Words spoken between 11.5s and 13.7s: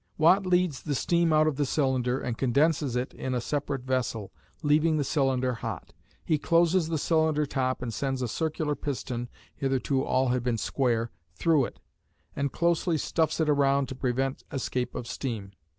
it, and closely stuffs it